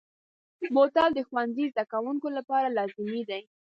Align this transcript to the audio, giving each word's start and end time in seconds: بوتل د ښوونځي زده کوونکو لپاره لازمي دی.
بوتل 0.73 1.09
د 1.15 1.19
ښوونځي 1.27 1.65
زده 1.73 1.83
کوونکو 1.91 2.27
لپاره 2.37 2.73
لازمي 2.77 3.21
دی. 3.29 3.41